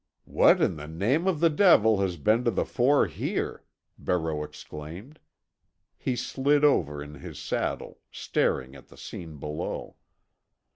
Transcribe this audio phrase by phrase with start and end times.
[0.25, 3.63] "What in the name of the devil has been to the fore here?"
[3.99, 5.19] Barreau exclaimed.
[5.95, 9.97] He slid over in his saddle, staring at the scene below.